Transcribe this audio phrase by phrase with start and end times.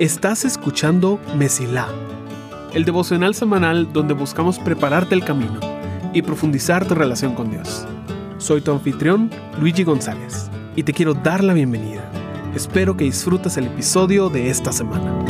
[0.00, 1.86] Estás escuchando Mesilá,
[2.72, 5.60] el devocional semanal donde buscamos prepararte el camino
[6.14, 7.86] y profundizar tu relación con Dios.
[8.38, 9.30] Soy tu anfitrión,
[9.60, 12.02] Luigi González, y te quiero dar la bienvenida.
[12.54, 15.22] Espero que disfrutes el episodio de esta semana.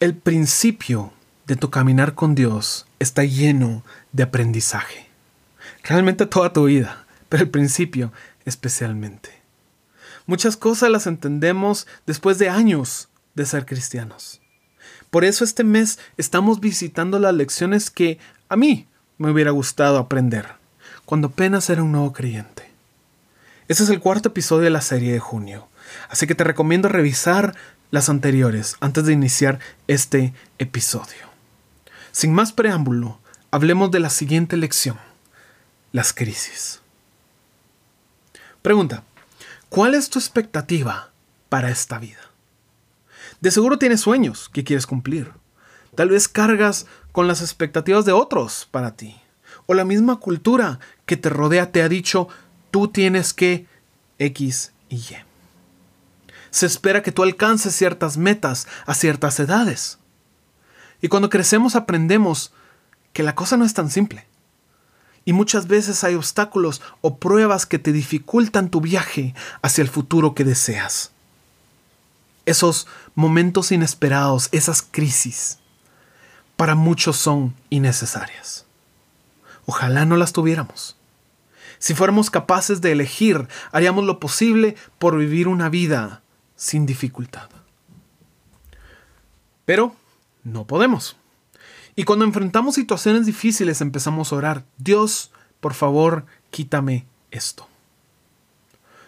[0.00, 1.12] El principio
[1.46, 5.06] de tu caminar con Dios está lleno de aprendizaje.
[5.84, 8.12] Realmente toda tu vida, pero el principio
[8.44, 9.30] especialmente.
[10.26, 14.42] Muchas cosas las entendemos después de años de ser cristianos.
[15.08, 18.18] Por eso este mes estamos visitando las lecciones que
[18.50, 18.86] a mí
[19.16, 20.46] me hubiera gustado aprender
[21.04, 22.70] cuando apenas era un nuevo creyente.
[23.68, 25.68] Este es el cuarto episodio de la serie de junio,
[26.08, 27.54] así que te recomiendo revisar
[27.90, 29.58] las anteriores antes de iniciar
[29.88, 31.30] este episodio.
[32.12, 34.98] Sin más preámbulo, hablemos de la siguiente lección,
[35.92, 36.80] las crisis.
[38.62, 39.04] Pregunta,
[39.70, 41.10] ¿cuál es tu expectativa
[41.48, 42.20] para esta vida?
[43.40, 45.32] De seguro tienes sueños que quieres cumplir.
[45.94, 49.16] Tal vez cargas con las expectativas de otros para ti.
[49.66, 52.28] O la misma cultura que te rodea te ha dicho,
[52.70, 53.66] tú tienes que
[54.18, 55.16] X y Y.
[56.50, 59.98] Se espera que tú alcances ciertas metas a ciertas edades.
[61.00, 62.52] Y cuando crecemos aprendemos
[63.14, 64.26] que la cosa no es tan simple.
[65.24, 70.34] Y muchas veces hay obstáculos o pruebas que te dificultan tu viaje hacia el futuro
[70.34, 71.12] que deseas.
[72.46, 75.58] Esos momentos inesperados, esas crisis,
[76.56, 78.66] para muchos son innecesarias.
[79.66, 80.96] Ojalá no las tuviéramos.
[81.78, 86.22] Si fuéramos capaces de elegir, haríamos lo posible por vivir una vida
[86.56, 87.48] sin dificultad.
[89.64, 89.96] Pero
[90.44, 91.16] no podemos.
[92.00, 97.68] Y cuando enfrentamos situaciones difíciles empezamos a orar, Dios, por favor, quítame esto.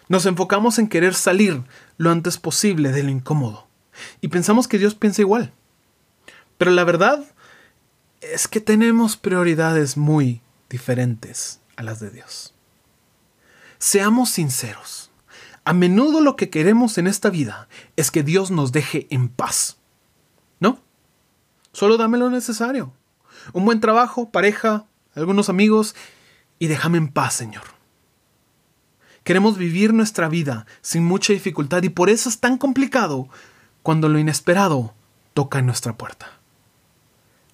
[0.09, 1.63] Nos enfocamos en querer salir
[1.97, 3.65] lo antes posible de lo incómodo.
[4.21, 5.51] Y pensamos que Dios piensa igual.
[6.59, 7.25] Pero la verdad
[8.21, 12.53] es que tenemos prioridades muy diferentes a las de Dios.
[13.79, 15.09] Seamos sinceros.
[15.65, 19.77] A menudo lo que queremos en esta vida es que Dios nos deje en paz.
[21.73, 22.93] Solo dame lo necesario.
[23.51, 24.85] Un buen trabajo, pareja,
[25.15, 25.95] algunos amigos
[26.59, 27.63] y déjame en paz, Señor.
[29.25, 33.27] Queremos vivir nuestra vida sin mucha dificultad y por eso es tan complicado
[33.81, 34.93] cuando lo inesperado
[35.33, 36.27] toca en nuestra puerta.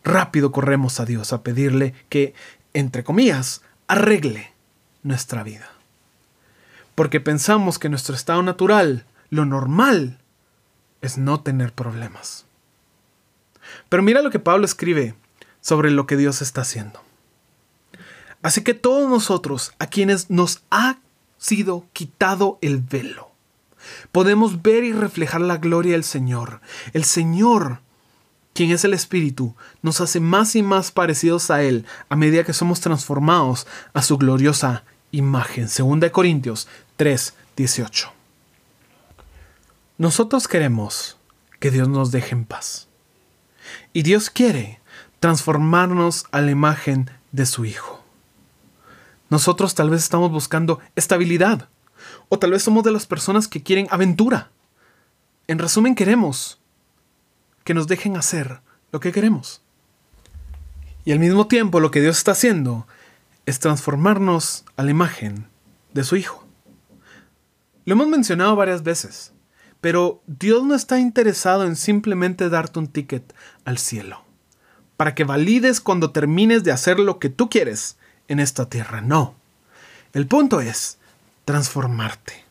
[0.04, 2.36] Rápido corremos a Dios a pedirle que,
[2.74, 4.54] entre comillas, arregle
[5.02, 5.70] nuestra vida
[7.00, 10.20] porque pensamos que nuestro estado natural, lo normal,
[11.02, 12.46] es no tener problemas.
[13.90, 15.16] Pero mira lo que Pablo escribe
[15.62, 17.02] sobre lo que Dios está haciendo.
[18.42, 20.98] Así que todos nosotros, a quienes nos ha
[21.38, 23.32] sido quitado el velo,
[24.12, 26.62] podemos ver y reflejar la gloria del Señor.
[26.94, 27.82] El Señor,
[28.54, 32.54] quien es el Espíritu, nos hace más y más parecidos a Él a medida que
[32.54, 35.68] somos transformados a su gloriosa imagen.
[35.68, 38.14] 2 Corintios 3, 18.
[39.98, 41.18] Nosotros queremos
[41.60, 42.89] que Dios nos deje en paz.
[43.94, 44.80] Y Dios quiere
[45.20, 48.04] transformarnos a la imagen de su Hijo.
[49.30, 51.70] Nosotros tal vez estamos buscando estabilidad.
[52.30, 54.52] O tal vez somos de las personas que quieren aventura.
[55.48, 56.60] En resumen, queremos
[57.64, 58.62] que nos dejen hacer
[58.92, 59.62] lo que queremos.
[61.06, 62.88] Y al mismo tiempo lo que Dios está haciendo
[63.46, 65.48] es transformarnos a la imagen
[65.94, 66.46] de su Hijo.
[67.86, 69.34] Lo hemos mencionado varias veces,
[69.82, 73.34] pero Dios no está interesado en simplemente darte un ticket
[73.66, 74.24] al cielo,
[74.98, 77.98] para que valides cuando termines de hacer lo que tú quieres
[78.28, 79.02] en esta tierra.
[79.02, 79.36] No.
[80.14, 80.98] El punto es
[81.46, 82.46] transformarte.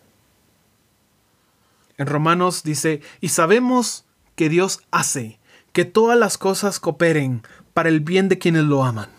[1.98, 4.04] En Romanos dice, y sabemos
[4.36, 5.38] que Dios hace
[5.72, 7.42] que todas las cosas cooperen
[7.74, 9.10] para el bien de quienes lo aman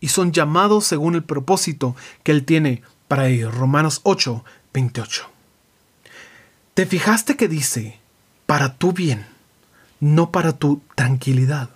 [0.00, 1.94] y son llamados según el propósito
[2.24, 3.54] que Él tiene para ellos.
[3.54, 5.31] Romanos 8, 28.
[6.74, 8.00] ¿Te fijaste que dice,
[8.46, 9.26] para tu bien,
[10.00, 11.68] no para tu tranquilidad?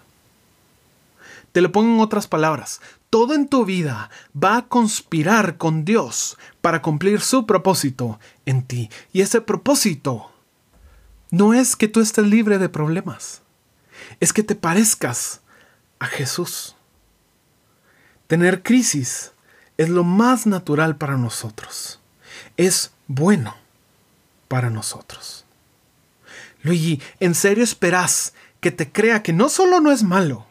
[1.52, 2.80] Te lo pongo en otras palabras.
[3.10, 8.88] Todo en tu vida va a conspirar con Dios para cumplir su propósito en ti.
[9.12, 10.32] Y ese propósito
[11.30, 13.42] no es que tú estés libre de problemas.
[14.20, 15.42] Es que te parezcas
[15.98, 16.74] a Jesús.
[18.28, 19.32] Tener crisis
[19.76, 22.00] es lo más natural para nosotros.
[22.56, 23.65] Es bueno
[24.48, 25.44] para nosotros.
[26.62, 30.46] Luigi, ¿en serio esperas que te crea que no solo no es malo,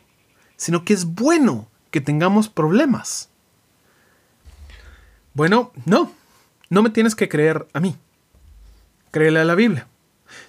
[0.55, 3.29] sino que es bueno que tengamos problemas?
[5.33, 6.13] Bueno, no,
[6.69, 7.95] No me tienes que creer a mí.
[9.11, 9.87] Créele a la Biblia.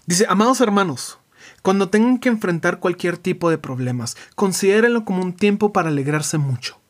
[0.07, 1.19] Dice, amados hermanos,
[1.63, 6.81] cuando tengan que enfrentar cualquier tipo de problemas, considérenlo como un tiempo para alegrarse mucho.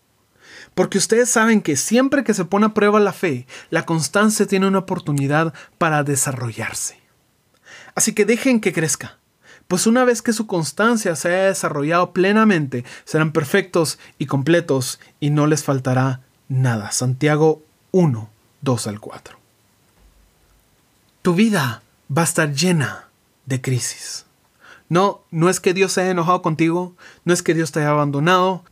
[0.76, 4.69] Porque ustedes saben que siempre que se pone a prueba la fe, la constancia tiene
[4.69, 7.00] una oportunidad para desarrollarse.
[7.94, 9.17] Así que dejen que crezca,
[9.69, 15.31] pues una vez que su constancia se haya desarrollado plenamente, serán perfectos y completos y
[15.31, 16.93] no les faltará nada.
[16.93, 17.62] Santiago
[17.93, 18.28] 1,
[18.61, 19.38] 2 al 4.
[21.23, 21.82] Tu vida
[22.14, 23.08] va a estar llena
[23.46, 24.26] de crisis.
[24.90, 26.94] No, no es que Dios se haya enojado contigo,
[27.25, 28.62] no es que Dios te haya abandonado,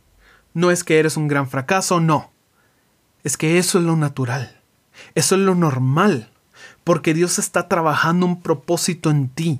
[0.55, 2.31] no es que eres un gran fracaso, no.
[3.23, 4.61] Es que eso es lo natural,
[5.13, 6.31] eso es lo normal,
[6.83, 9.59] porque Dios está trabajando un propósito en ti.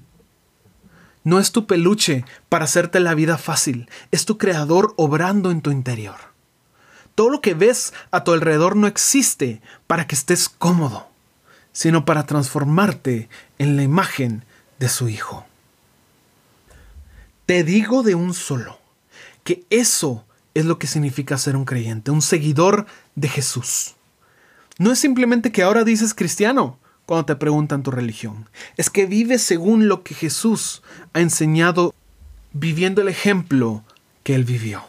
[1.24, 5.70] No es tu peluche para hacerte la vida fácil, es tu creador obrando en tu
[5.70, 6.16] interior.
[7.14, 11.10] Todo lo que ves a tu alrededor no existe para que estés cómodo,
[11.74, 13.28] sino para transformarte
[13.58, 14.46] en la imagen
[14.80, 15.46] de su Hijo.
[17.46, 18.80] Te digo de un solo,
[19.44, 23.94] que eso es lo que significa ser un creyente, un seguidor de Jesús.
[24.80, 29.44] No es simplemente que ahora dices cristiano cuando te preguntan tu religión, es que vives
[29.44, 30.82] según lo que Jesús
[31.14, 31.94] ha enseñado,
[32.52, 33.84] viviendo el ejemplo
[34.24, 34.84] que él vivió.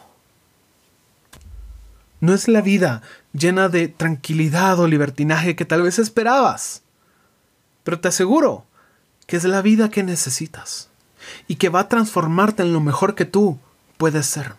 [2.19, 3.03] No es la vida
[3.33, 6.81] llena de tranquilidad o libertinaje que tal vez esperabas,
[7.83, 8.65] pero te aseguro
[9.27, 10.89] que es la vida que necesitas
[11.47, 13.59] y que va a transformarte en lo mejor que tú
[13.97, 14.55] puedes ser.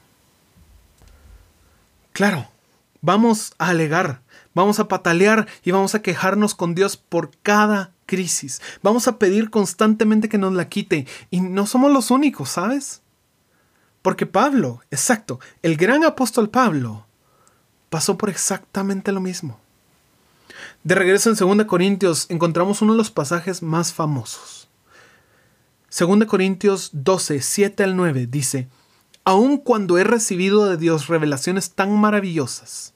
[2.19, 2.49] Claro,
[3.01, 4.23] vamos a alegar,
[4.53, 8.61] vamos a patalear y vamos a quejarnos con Dios por cada crisis.
[8.83, 13.03] Vamos a pedir constantemente que nos la quite y no somos los únicos, ¿sabes?
[14.03, 17.07] Porque Pablo, exacto, el gran apóstol Pablo,
[17.89, 19.61] pasó por exactamente lo mismo.
[20.83, 24.67] De regreso en 2 Corintios encontramos uno de los pasajes más famosos.
[25.97, 28.67] 2 Corintios 12, 7 al 9 dice,
[29.29, 32.95] aun cuando he recibido de Dios revelaciones tan maravillosas.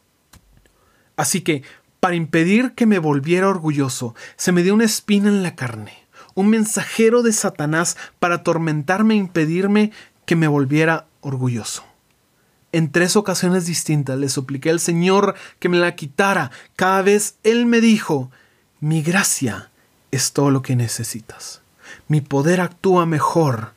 [1.16, 1.62] Así que,
[2.00, 5.92] para impedir que me volviera orgulloso, se me dio una espina en la carne,
[6.34, 9.92] un mensajero de Satanás para atormentarme e impedirme
[10.24, 11.84] que me volviera orgulloso.
[12.72, 16.50] En tres ocasiones distintas le supliqué al Señor que me la quitara.
[16.76, 18.30] Cada vez Él me dijo,
[18.80, 19.70] mi gracia
[20.10, 21.62] es todo lo que necesitas
[22.08, 23.72] mi poder actúa mejor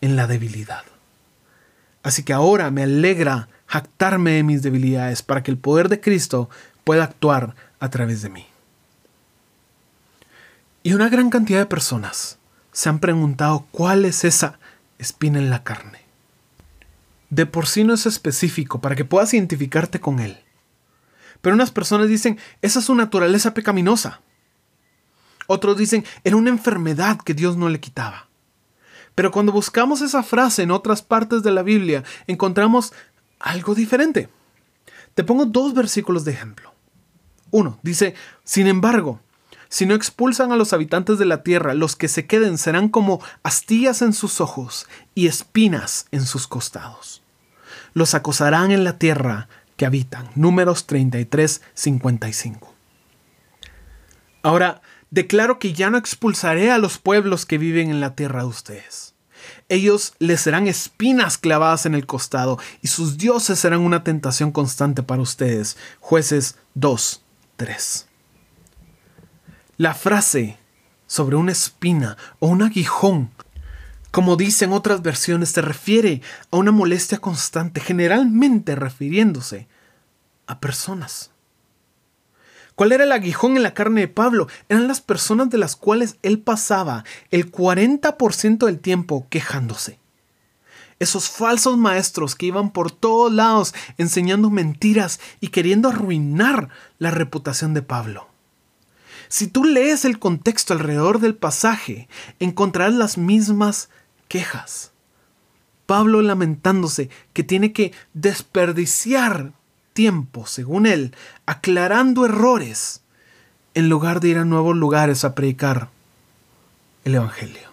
[0.00, 0.84] en la debilidad.
[2.06, 6.48] Así que ahora me alegra jactarme de mis debilidades para que el poder de Cristo
[6.84, 8.46] pueda actuar a través de mí.
[10.84, 12.38] Y una gran cantidad de personas
[12.70, 14.60] se han preguntado cuál es esa
[15.00, 16.02] espina en la carne.
[17.30, 20.38] De por sí no es específico para que puedas identificarte con él.
[21.40, 24.20] Pero unas personas dicen, esa es su naturaleza pecaminosa.
[25.48, 28.25] Otros dicen, era una enfermedad que Dios no le quitaba.
[29.16, 32.92] Pero cuando buscamos esa frase en otras partes de la Biblia, encontramos
[33.40, 34.28] algo diferente.
[35.14, 36.72] Te pongo dos versículos de ejemplo.
[37.50, 38.14] Uno dice,
[38.44, 39.20] sin embargo,
[39.70, 43.22] si no expulsan a los habitantes de la tierra, los que se queden serán como
[43.42, 47.22] astillas en sus ojos y espinas en sus costados.
[47.94, 50.28] Los acosarán en la tierra que habitan.
[50.34, 52.74] Números 33, 55.
[54.42, 58.48] Ahora, Declaro que ya no expulsaré a los pueblos que viven en la tierra de
[58.48, 59.14] ustedes.
[59.68, 65.02] Ellos les serán espinas clavadas en el costado y sus dioses serán una tentación constante
[65.02, 65.76] para ustedes.
[66.00, 67.22] Jueces 2,
[67.56, 68.08] 3.
[69.76, 70.58] La frase
[71.06, 73.30] sobre una espina o un aguijón,
[74.10, 79.68] como dicen otras versiones, se refiere a una molestia constante, generalmente refiriéndose
[80.46, 81.30] a personas.
[82.76, 84.48] ¿Cuál era el aguijón en la carne de Pablo?
[84.68, 89.98] Eran las personas de las cuales él pasaba el 40% del tiempo quejándose.
[90.98, 96.68] Esos falsos maestros que iban por todos lados enseñando mentiras y queriendo arruinar
[96.98, 98.28] la reputación de Pablo.
[99.28, 102.08] Si tú lees el contexto alrededor del pasaje,
[102.40, 103.88] encontrarás las mismas
[104.28, 104.92] quejas.
[105.86, 109.52] Pablo lamentándose que tiene que desperdiciar
[109.96, 113.00] tiempo, según él, aclarando errores,
[113.72, 115.88] en lugar de ir a nuevos lugares a predicar
[117.04, 117.70] el Evangelio.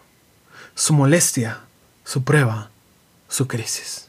[0.74, 1.60] Su molestia,
[2.06, 2.72] su prueba,
[3.28, 4.08] su crisis.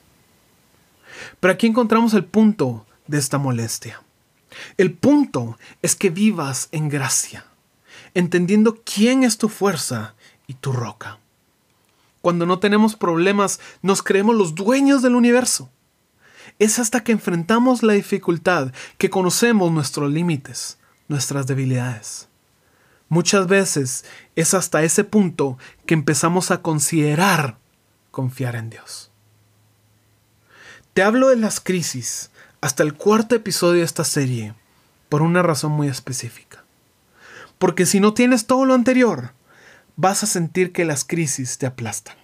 [1.41, 4.01] Pero aquí encontramos el punto de esta molestia.
[4.77, 7.45] El punto es que vivas en gracia,
[8.15, 10.15] entendiendo quién es tu fuerza
[10.47, 11.19] y tu roca.
[12.21, 15.69] Cuando no tenemos problemas, nos creemos los dueños del universo.
[16.59, 22.29] Es hasta que enfrentamos la dificultad que conocemos nuestros límites, nuestras debilidades.
[23.09, 24.05] Muchas veces
[24.37, 27.59] es hasta ese punto que empezamos a considerar
[28.11, 29.11] confiar en Dios.
[30.95, 32.31] Te hablo de las crisis
[32.61, 34.55] hasta el cuarto episodio de esta serie
[35.09, 36.65] por una razón muy específica.
[37.59, 39.33] Porque si no tienes todo lo anterior,
[39.97, 42.17] vas a sentir que las crisis te aplastan.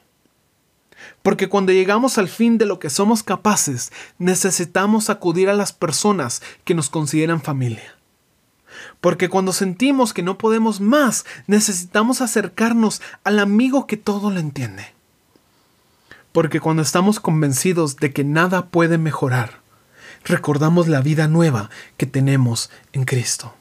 [1.22, 6.42] Porque cuando llegamos al fin de lo que somos capaces, necesitamos acudir a las personas
[6.64, 7.96] que nos consideran familia.
[9.00, 14.92] Porque cuando sentimos que no podemos más, necesitamos acercarnos al amigo que todo lo entiende.
[16.32, 19.60] Porque cuando estamos convencidos de que nada puede mejorar,
[20.24, 23.54] recordamos la vida nueva que tenemos en Cristo.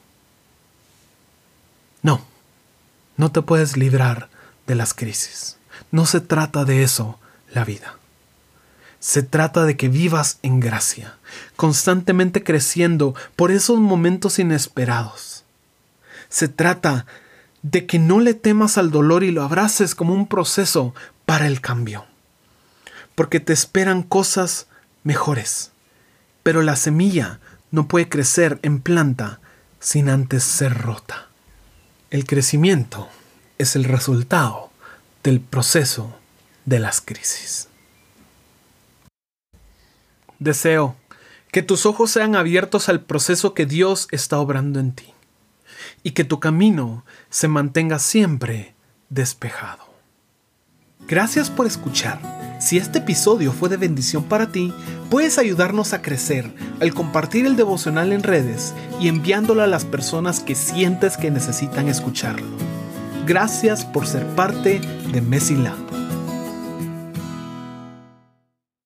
[2.02, 2.22] No,
[3.16, 4.30] no te puedes librar
[4.66, 5.58] de las crisis.
[5.90, 7.18] No se trata de eso
[7.52, 7.96] la vida.
[9.00, 11.16] Se trata de que vivas en gracia,
[11.56, 15.44] constantemente creciendo por esos momentos inesperados.
[16.28, 17.06] Se trata
[17.62, 21.60] de que no le temas al dolor y lo abraces como un proceso para el
[21.60, 22.06] cambio.
[23.14, 24.66] Porque te esperan cosas
[25.02, 25.72] mejores.
[26.42, 27.40] Pero la semilla
[27.70, 29.40] no puede crecer en planta
[29.78, 31.28] sin antes ser rota.
[32.10, 33.08] El crecimiento
[33.58, 34.70] es el resultado
[35.22, 36.19] del proceso
[36.64, 37.68] de las crisis.
[40.38, 40.96] Deseo
[41.52, 45.12] que tus ojos sean abiertos al proceso que Dios está obrando en ti
[46.02, 48.74] y que tu camino se mantenga siempre
[49.08, 49.84] despejado.
[51.08, 52.20] Gracias por escuchar.
[52.60, 54.72] Si este episodio fue de bendición para ti,
[55.10, 60.40] puedes ayudarnos a crecer al compartir el devocional en redes y enviándolo a las personas
[60.40, 62.46] que sientes que necesitan escucharlo.
[63.26, 64.80] Gracias por ser parte
[65.12, 65.89] de Messi Lab.